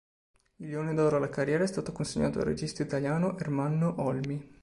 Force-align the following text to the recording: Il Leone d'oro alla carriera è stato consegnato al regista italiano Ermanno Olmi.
Il 0.55 0.67
Leone 0.67 0.95
d'oro 0.95 1.17
alla 1.17 1.29
carriera 1.29 1.63
è 1.63 1.67
stato 1.67 1.91
consegnato 1.91 2.39
al 2.39 2.45
regista 2.45 2.81
italiano 2.81 3.37
Ermanno 3.37 4.01
Olmi. 4.01 4.57